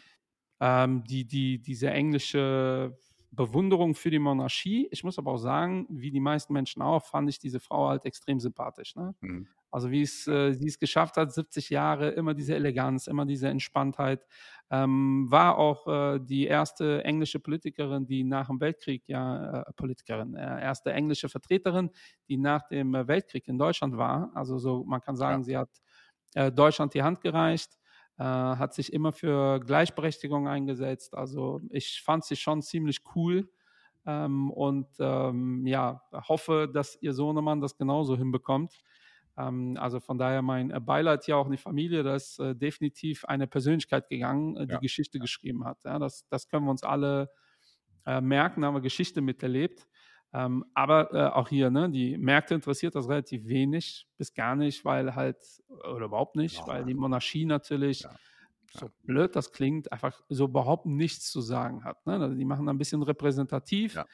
[0.60, 2.98] ähm, die, die, diese englische
[3.36, 4.88] Bewunderung für die Monarchie.
[4.92, 8.06] Ich muss aber auch sagen, wie die meisten Menschen auch, fand ich diese Frau halt
[8.06, 8.96] extrem sympathisch.
[8.96, 9.16] Ne?
[9.22, 9.48] Mhm.
[9.72, 13.48] Also wie es äh, sie es geschafft hat, 70 Jahre, immer diese Eleganz, immer diese
[13.50, 14.26] Entspanntheit.
[14.70, 20.36] Ähm, war auch äh, die erste englische Politikerin, die nach dem Weltkrieg, ja, äh, Politikerin,
[20.36, 21.90] äh, erste englische Vertreterin,
[22.28, 24.32] die nach dem äh, Weltkrieg in Deutschland war.
[24.36, 25.44] Also so, man kann sagen, Ja.
[25.44, 25.70] sie hat
[26.36, 27.78] äh, Deutschland die Hand gereicht,
[28.18, 31.16] äh, hat sich immer für Gleichberechtigung eingesetzt.
[31.16, 33.50] Also ich fand sie schon ziemlich cool.
[34.06, 38.82] Ähm, und ähm, ja, hoffe, dass ihr Sohnemann das genauso hinbekommt.
[39.38, 42.56] Ähm, also von daher mein äh, Beileid hier auch in die Familie, da ist äh,
[42.56, 44.80] definitiv eine Persönlichkeit gegangen, äh, die Ja.
[44.80, 45.84] Geschichte geschrieben hat.
[45.86, 47.30] Ja, das, das können wir uns alle
[48.06, 49.88] äh, merken, da haben wir Geschichte miterlebt.
[50.34, 54.84] Ähm, aber äh, auch hier, ne, die Märkte interessiert das relativ wenig bis gar nicht,
[54.84, 55.38] weil halt,
[55.94, 56.68] oder überhaupt nicht, Ja.
[56.68, 58.16] weil die Monarchie natürlich, Ja.
[58.72, 62.04] so blöd das klingt, einfach so überhaupt nichts zu sagen hat.
[62.08, 62.14] Ne?
[62.14, 63.94] Also die machen ein bisschen repräsentativ.
[63.94, 64.06] Ja.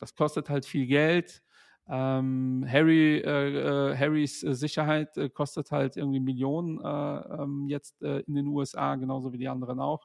[0.00, 1.42] Das kostet halt viel Geld.
[1.90, 8.02] Ähm, Harry, äh, äh, Harrys äh, Sicherheit äh, kostet halt irgendwie Millionen äh, ähm, jetzt
[8.02, 10.04] in den USA, genauso wie die anderen auch.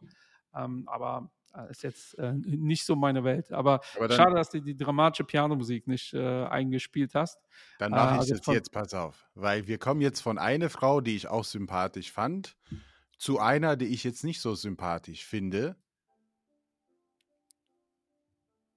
[0.56, 1.30] Ähm, aber
[1.70, 3.52] ist jetzt äh, nicht so meine Welt.
[3.52, 7.40] Aber, Aber dann, schade, dass du die dramatische Pianomusik nicht äh, eingespielt hast.
[7.80, 9.30] dann mache ich also das jetzt, pass auf.
[9.36, 12.56] Weil wir kommen jetzt von einer Frau, die ich auch sympathisch fand,
[13.18, 15.76] zu einer, die ich jetzt nicht so sympathisch finde.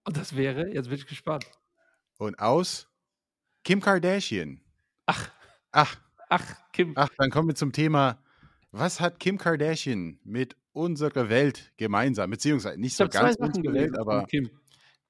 [0.04, 1.44] Und das wäre, jetzt bin ich gespannt.
[2.18, 2.88] Und aus
[3.64, 4.60] Kim Kardashian.
[5.06, 5.30] Ach,
[5.78, 5.94] Ach,
[6.30, 8.18] ach, Kim, ach, dann kommen wir zum Thema.
[8.70, 12.30] Was hat Kim Kardashian mit unserer Welt gemeinsam?
[12.30, 14.50] Beziehungsweise nicht Ich so ganz unsere Welt, aber Kim.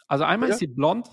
[0.09, 0.55] Also einmal Ja.
[0.55, 1.09] ist sie blond,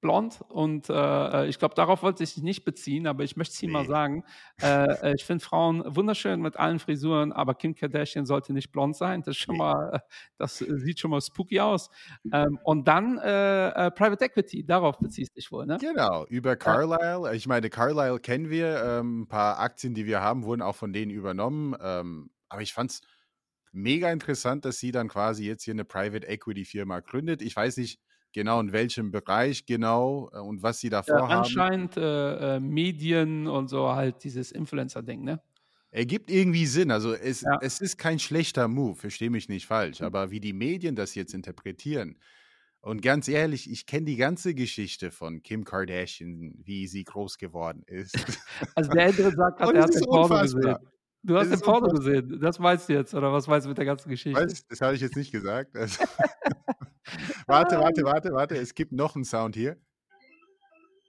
[0.00, 3.82] blond und äh, ich glaube, darauf wollte ich nicht beziehen, aber ich möchte es mal
[3.82, 3.88] Nee.
[3.88, 4.24] sagen.
[4.62, 8.96] Äh, äh, ich finde Frauen wunderschön mit allen Frisuren, aber Kim Kardashian sollte nicht blond
[8.96, 9.20] sein.
[9.22, 9.58] Das ist schon Nee.
[9.58, 9.98] mal, äh,
[10.38, 11.90] das äh, sieht schon mal spooky aus.
[12.32, 15.76] Ähm, und dann äh, äh, Private Equity, darauf beziehst du dich wohl, ne?
[15.80, 17.34] Genau, über Carlyle.
[17.34, 18.82] Ich meine, Carlyle kennen wir.
[18.82, 21.76] Ähm, ein paar Aktien, die wir haben, wurden auch von denen übernommen.
[21.82, 23.00] Ähm, aber ich fand es
[23.72, 27.42] mega interessant, dass sie dann quasi jetzt hier eine Private Equity Firma gründet.
[27.42, 28.00] Ich weiß nicht
[28.32, 31.32] genau in welchem Bereich genau äh, und was sie da vorhaben.
[31.32, 35.40] anscheinend äh, äh, Medien und so halt dieses Influencer-Ding, ne?
[35.90, 36.90] Ergibt irgendwie Sinn.
[36.90, 37.58] Also es, Ja.
[37.62, 40.02] es ist kein schlechter Move, verstehe mich nicht falsch.
[40.02, 42.18] Aber wie die Medien das jetzt interpretieren.
[42.80, 47.82] Und ganz ehrlich, ich kenne die ganze Geschichte von Kim Kardashian, wie sie groß geworden
[47.86, 48.14] ist.
[48.76, 50.76] Also der Ältere sagt gerade, er hat den Porno gesehen.
[51.22, 52.38] Du hast den Porno gesehen.
[52.40, 54.40] Das weißt du jetzt, oder was weißt du mit der ganzen Geschichte?
[54.40, 54.66] Was?
[54.66, 55.76] Das habe ich jetzt nicht gesagt.
[55.76, 56.04] Also,
[57.46, 58.56] warte, warte, warte, warte.
[58.56, 59.76] Es gibt noch einen Sound hier.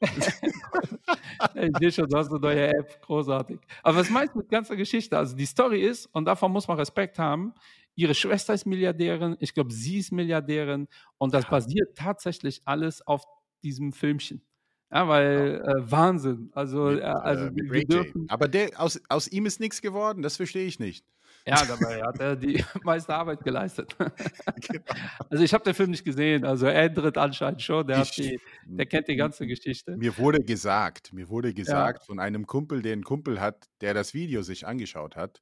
[0.01, 3.59] ich sehe schon, du hast eine neue App, großartig.
[3.83, 5.17] Aber was meinst du mit ganzer Geschichte?
[5.17, 7.53] Also die Story ist, und davon muss man Respekt haben,
[7.95, 13.23] ihre Schwester ist Milliardärin, ich glaube, sie ist Milliardärin und das basiert tatsächlich alles auf
[13.61, 14.41] diesem Filmchen.
[14.91, 16.49] Ja, weil äh, Wahnsinn.
[16.53, 20.21] Also, Mit, äh, also äh, wir dürfen, Aber der, aus, aus ihm ist nichts geworden,
[20.23, 21.05] das verstehe ich nicht.
[21.45, 23.95] ja, dabei hat er die meiste Arbeit geleistet.
[24.67, 24.83] Genau.
[25.29, 26.43] Also ich habe den Film nicht gesehen.
[26.43, 27.85] Also Andret anscheinend schon.
[27.87, 29.95] Der, hat Ich- die, der kennt die ganze Geschichte.
[29.95, 34.13] Mir wurde gesagt, mir wurde gesagt von einem Kumpel, der einen Kumpel hat, der das
[34.15, 35.41] Video sich angeschaut hat.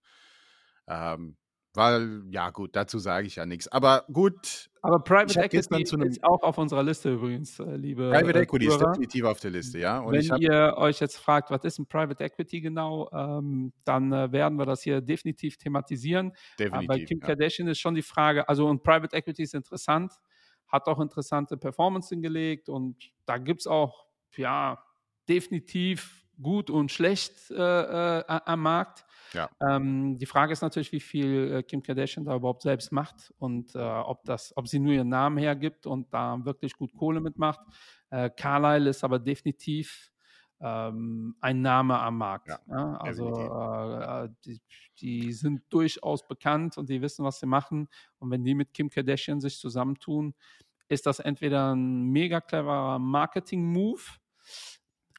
[0.87, 1.35] Ähm,
[1.77, 3.67] weil, ja gut, dazu sage ich ja nichts.
[3.67, 8.41] Aber gut, Aber Private Equity ist auch auf unserer Liste übrigens, äh, liebe Private äh,
[8.43, 8.91] Equity ist Zuhörer.
[8.93, 9.99] definitiv auf der Liste, ja.
[9.99, 14.31] Und Wenn ihr euch jetzt fragt, was ist ein Private Equity genau, ähm, dann äh,
[14.31, 16.33] werden wir das hier definitiv thematisieren.
[16.71, 17.07] Aber bei definitiv.
[17.07, 17.27] Kim Ja.
[17.27, 20.13] Kardashian ist schon die Frage, also und Private Equity ist interessant,
[20.67, 24.83] hat auch interessante Performance hingelegt und da gibt es auch, ja,
[25.29, 29.05] definitiv gut und schlecht äh, äh, am Markt.
[29.37, 29.49] Ja.
[29.61, 33.75] Ähm, die Frage ist natürlich, wie viel äh, Kim Kardashian da überhaupt selbst macht und
[33.75, 37.59] äh, ob, das, ob sie nur ihren Namen hergibt und da wirklich gut Kohle mitmacht.
[38.09, 40.11] Äh, Carlyle ist aber definitiv
[40.59, 42.47] ähm, ein Name am Markt.
[42.47, 44.61] Ja, Ja, also äh, äh, die,
[44.99, 47.87] die sind durchaus bekannt und die wissen, was sie machen.
[48.17, 50.33] Und wenn die mit Kim Kardashian sich zusammentun,
[50.89, 54.01] ist das entweder ein mega cleverer Marketing-Move,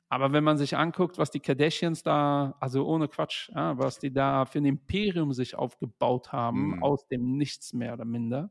[0.09, 4.13] aber wenn man sich anguckt, was die Kardashians da, also ohne Quatsch, ja, was die
[4.13, 6.81] da für ein Imperium sich aufgebaut haben, Mhm.
[6.81, 8.51] aus dem Nichts mehr oder minder,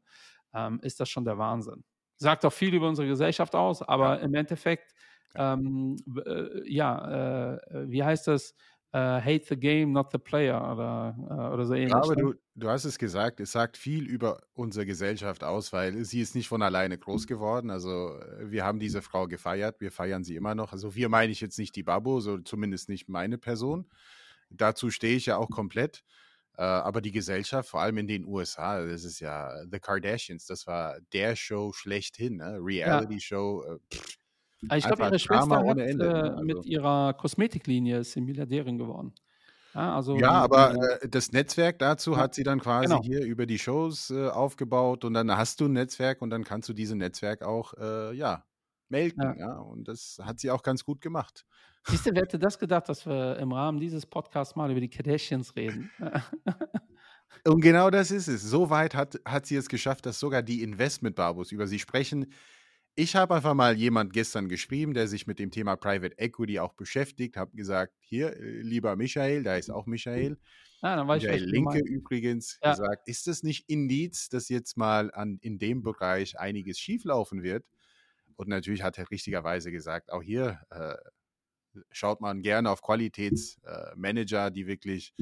[0.54, 1.84] ähm, ist das schon der Wahnsinn.
[2.18, 4.94] Sagt auch viel über unsere Gesellschaft aus, aber im Endeffekt,
[5.36, 8.56] ähm, äh, ja, äh, wie heißt das?
[8.94, 11.92] Äh, hate the game, not the player oder, äh, oder so ähnlich.
[11.92, 12.22] Ja, aber ne?
[12.22, 16.36] du, du hast es gesagt, es sagt viel über unsere Gesellschaft aus, weil sie ist
[16.36, 17.70] nicht von alleine groß geworden.
[17.70, 20.72] Also äh, wir haben diese Frau gefeiert, wir feiern sie immer noch.
[20.72, 23.90] Also wir meine ich jetzt nicht die Babo, so zumindest nicht meine Person.
[24.50, 26.06] Dazu stehe ich ja auch komplett.
[26.58, 30.66] Äh, aber die Gesellschaft, vor allem in den USA, das ist ja The Kardashians, das
[30.66, 32.58] war der Show schlechthin, ne?
[32.62, 33.64] Reality-Show.
[33.68, 33.80] Aber
[34.62, 36.10] ich glaube, ihre Schwester hat Ende, äh?
[36.10, 39.14] Also- mit ihrer Kosmetiklinie ist sie Milliardärin geworden.
[39.74, 43.04] Ja, also Ja, aber äh, das Netzwerk dazu Ja, hat sie dann quasi genau.
[43.04, 46.68] hier über die Shows äh, aufgebaut und dann hast du ein Netzwerk und dann kannst
[46.70, 48.44] du dieses Netzwerk auch, äh, ja,
[48.90, 49.36] melken, Ja.
[49.38, 49.54] ja.
[49.58, 51.46] Und das hat sie auch ganz gut gemacht.
[51.86, 54.90] Siehst du, wer hätte das gedacht, dass wir im Rahmen dieses Podcasts mal über die
[54.90, 55.92] Kardashians reden?
[57.46, 58.42] Und genau das ist es.
[58.42, 62.32] So weit hat, hat sie es geschafft, dass sogar die Investment-Babos über sie sprechen.
[63.00, 66.74] Ich habe einfach mal jemand gestern geschrieben, der sich mit dem Thema Private Equity auch
[66.74, 70.40] beschäftigt, habe gesagt, hier, äh, lieber Michael, da ist auch Michael,
[70.82, 71.82] Ah, dann weiß ich, Michael Linke meinst.
[71.82, 72.76] übrigens, Ja.
[72.76, 77.66] gesagt, ist das nicht Indiz, dass jetzt mal an, in dem Bereich einiges schieflaufen wird?
[78.38, 80.96] Und natürlich hat er richtigerweise gesagt, auch hier äh,
[81.92, 85.14] schaut man gerne auf Qualitätsmanager, äh, die wirklich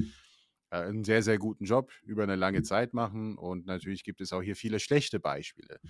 [0.70, 3.38] äh, einen sehr, sehr guten Job über eine lange Zeit machen.
[3.38, 5.80] Und natürlich gibt es auch hier viele schlechte Beispiele.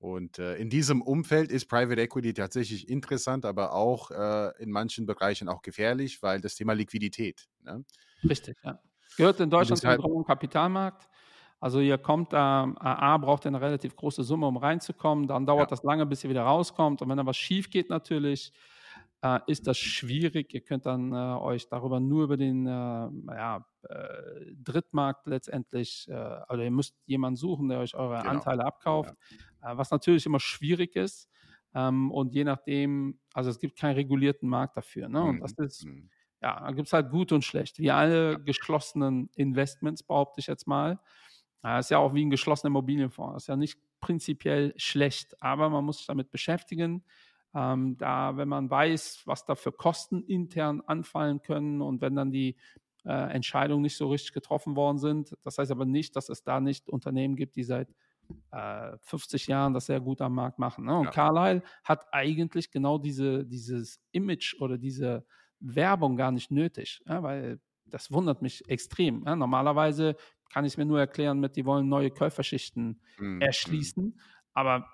[0.00, 5.04] Und äh, in diesem Umfeld ist Private Equity tatsächlich interessant, aber auch äh, in manchen
[5.04, 7.48] Bereichen auch gefährlich, weil das Thema Liquidität.
[7.62, 7.84] Ne?
[8.26, 8.80] Richtig, ja.
[9.18, 11.06] Gehört in Deutschland zum grauen Kapitalmarkt.
[11.60, 15.26] Also ihr kommt da, A, braucht ihr eine relativ große Summe, um reinzukommen.
[15.26, 15.76] Dann dauert Ja.
[15.76, 17.02] das lange, bis ihr wieder rauskommt.
[17.02, 18.54] Und wenn da was schief geht natürlich,
[19.22, 20.54] äh, ist das schwierig.
[20.54, 26.12] Ihr könnt dann äh, euch darüber nur über den äh, ja, äh, Drittmarkt letztendlich, äh,
[26.48, 28.30] oder ihr müsst jemanden suchen, der euch eure Genau.
[28.30, 29.14] Anteile abkauft, äh,
[29.62, 31.28] was natürlich immer schwierig ist.
[31.74, 35.08] Ähm, und je nachdem, also es gibt keinen regulierten Markt dafür.
[35.08, 35.22] Ne?
[35.24, 36.10] Und das Mhm, ist mhm.
[36.42, 37.78] ja, da gibt es halt gut und schlecht.
[37.78, 40.98] Wie alle geschlossenen Investments, behaupte ich jetzt mal.
[41.62, 43.44] Ja, ist ja auch wie ein geschlossener Immobilienfonds.
[43.44, 47.04] Ist ja nicht prinzipiell schlecht, aber man muss sich damit beschäftigen.
[47.54, 52.30] Ähm, da, wenn man weiß, was da für Kosten intern anfallen können und wenn dann
[52.30, 52.56] die
[53.04, 56.60] äh, Entscheidungen nicht so richtig getroffen worden sind, das heißt aber nicht, dass es da
[56.60, 57.94] nicht Unternehmen gibt, die seit
[58.50, 60.84] äh, 50 Jahren das sehr gut am Markt machen.
[60.86, 60.98] Ne?
[60.98, 61.10] Und Ja.
[61.10, 65.26] Carlyle hat eigentlich genau diese, dieses Image oder diese
[65.60, 69.24] Werbung gar nicht nötig, ja, weil das wundert mich extrem.
[69.26, 69.36] Ja.
[69.36, 70.16] Normalerweise
[70.50, 74.20] kann ich es mir nur erklären mit, die wollen neue Käuferschichten Mhm, erschließen,
[74.52, 74.86] aber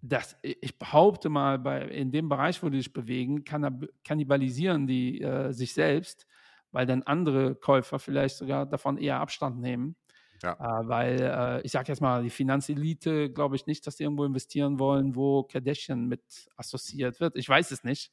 [0.00, 5.52] das, ich behaupte mal, bei, in dem Bereich, wo die sich bewegen, kannibalisieren die äh,
[5.52, 6.26] sich selbst,
[6.72, 9.96] weil dann andere Käufer vielleicht sogar davon eher Abstand nehmen.
[10.42, 10.54] Ja.
[10.54, 14.24] Äh, weil äh, ich sage jetzt mal, die Finanzelite, glaube ich nicht, dass die irgendwo
[14.24, 16.22] investieren wollen, wo Kardashian mit
[16.56, 17.36] assoziiert wird.
[17.36, 18.12] Ich weiß es nicht.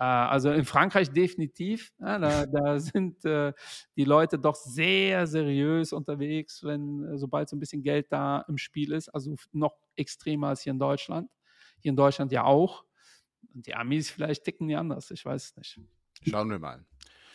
[0.00, 1.92] Äh, also in Frankreich definitiv.
[1.98, 3.52] Ja, da, da sind äh,
[3.96, 8.58] die Leute doch sehr seriös unterwegs, wenn äh, sobald so ein bisschen Geld da im
[8.58, 9.08] Spiel ist.
[9.10, 11.30] Also noch extremer als hier in Deutschland.
[11.80, 12.84] Hier in Deutschland ja auch.
[13.54, 15.80] Und die Amis vielleicht ticken die anders, ich weiß es nicht.
[16.28, 16.84] Schauen wir mal.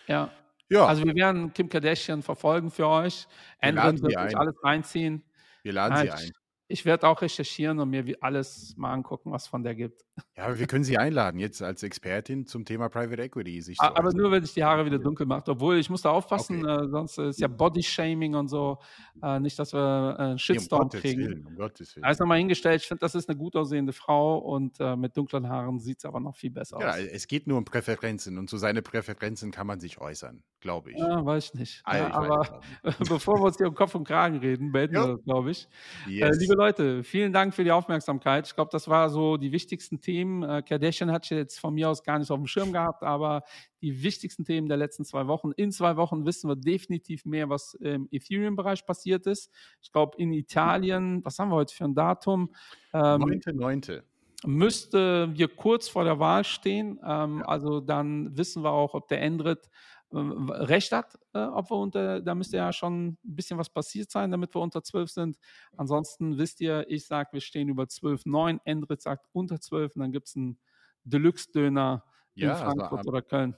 [0.08, 0.32] Ja.
[0.71, 3.27] Ja, Also wir werden Kim Kardashian verfolgen für euch.
[3.60, 5.21] Andrew wird sich alles reinziehen.
[5.63, 6.31] wir laden Sie ein.
[6.71, 10.03] Ich werde auch recherchieren und mir alles mal angucken, was von der gibt.
[10.38, 13.62] Ja, aber wir können Sie einladen, jetzt als Expertin zum Thema Private Equity.
[13.62, 14.19] Sich Aber äußern.
[14.21, 15.49] nur, wenn ich die Haare wieder dunkel mache.
[15.51, 16.86] Obwohl, ich muss da aufpassen, Okay.
[16.86, 18.77] äh, sonst ist ja Body-Shaming und so.
[19.23, 21.21] Äh, nicht, dass wir äh, einen Nee, um Shitstorm Gottes kriegen.
[21.21, 22.03] Willen, um Gottes Willen.
[22.05, 25.47] Also nochmal hingestellt, ich finde, das ist eine gut aussehende Frau und äh, mit dunklen
[25.49, 26.97] Haaren sieht es aber noch viel besser ja, aus.
[26.99, 30.97] es geht nur um Präferenzen und zu seinen Präferenzen kann man sich äußern, glaube ich.
[30.99, 31.81] Ja, weiß ich nicht.
[31.86, 33.10] Ah, Ja, ich aber nicht.
[33.10, 35.07] bevor wir uns hier um Kopf und Kragen reden, beenden Ja.
[35.07, 35.67] wir das, glaube ich.
[36.07, 36.38] Äh, Yes.
[36.39, 38.45] liebe Leute, vielen Dank für die Aufmerksamkeit.
[38.45, 40.43] Ich glaube, das war so die wichtigsten Themen.
[40.43, 43.41] Äh, Kardashian hat jetzt von mir aus gar nicht auf dem Schirm gehabt, aber
[43.82, 45.54] die wichtigsten Themen der letzten zwei Wochen.
[45.54, 49.52] In zwei Wochen wissen wir definitiv mehr, was im Ethereum-Bereich passiert ist.
[49.82, 52.54] Ich glaube, in Italien, was haben wir heute für ein Datum?
[52.93, 54.04] Ähm, 9.9.
[54.45, 57.00] müsste wir kurz vor der Wahl stehen.
[57.04, 57.45] Ähm, Ja.
[57.47, 59.67] Also dann wissen wir auch, ob der Endrit
[60.13, 64.32] recht hat, äh, ob wir unter, da müsste ja schon ein bisschen was passiert sein,
[64.32, 65.38] damit wir unter 12 sind.
[65.78, 70.12] Ansonsten wisst ihr, ich sage, wir stehen über 12,9, Endrit sagt unter 12 und dann
[70.12, 70.60] gibt es einen
[71.04, 72.04] Deluxe-Döner
[72.38, 73.56] in Ja, also Frankfurt am- oder Köln.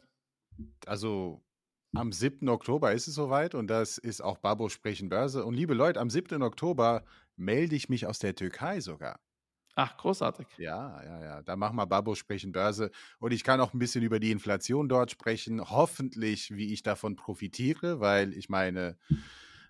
[0.86, 1.44] also
[1.96, 2.50] am 7.
[2.50, 5.46] Oktober ist es soweit und das ist auch Babo Sprechen Börse.
[5.46, 6.42] Und liebe Leute, am 7.
[6.44, 9.20] Oktober melde ich mich aus der Türkei sogar.
[9.76, 10.48] Ach, großartig.
[10.58, 11.42] Ja, ja, ja.
[11.42, 12.92] Da machen wir Babo Sprechen Börse.
[13.20, 15.62] Und ich kann auch ein bisschen über die Inflation dort sprechen.
[15.70, 18.98] Hoffentlich, wie ich davon profitiere, weil ich meine,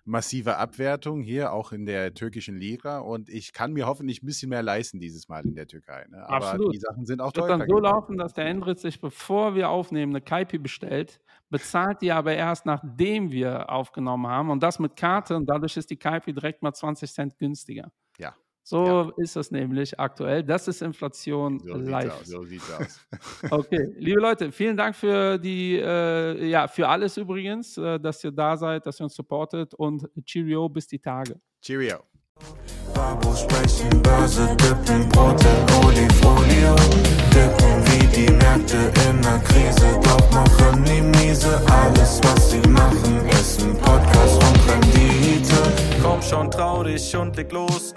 [0.04, 2.98] massive Abwertung hier auch in der türkischen Lira.
[2.98, 6.04] Und ich kann mir hoffentlich ein bisschen mehr leisten dieses Mal in der Türkei.
[6.10, 6.28] Ne?
[6.28, 6.74] Aber Absolut.
[6.74, 7.84] die Sachen sind auch Es wird dann so geworden.
[7.84, 12.66] laufen, dass der Endrit sich, bevor wir aufnehmen, eine Kaipi bestellt, bezahlt die aber erst,
[12.66, 16.74] nachdem wir aufgenommen haben und das mit Karte und dadurch ist die Kaipi direkt mal
[16.74, 17.90] 20 Cent günstiger.
[18.70, 19.04] Ja.
[19.04, 20.42] So ist es nämlich aktuell.
[20.42, 22.12] Das ist Inflation So live.
[22.20, 22.26] aus.
[22.26, 23.00] So sieht's aus.
[23.50, 28.32] Okay, liebe Leute, vielen Dank für die, äh, ja, für alles übrigens, äh, dass ihr
[28.32, 31.38] da seid, dass ihr uns supportet und Cheerio, bis die Tage.
[31.60, 31.98] Cheerio.
[32.94, 36.74] Babo sprechen, Börse dippen, Brot in Olifolio.
[37.34, 38.76] Dippen wie die Märkte
[39.08, 41.60] in der Krise, doch machen nie miese.
[41.70, 45.56] Alles, was sie machen, ist ein Podcast und Rendite.
[46.02, 47.92] Komm schon, trau dich und leg los.